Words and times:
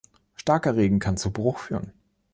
Starker 0.35 0.75
Regen 0.77 0.97
kann 0.97 1.15
zu 1.15 1.29
Bruch 1.31 1.59
führen. 1.59 1.93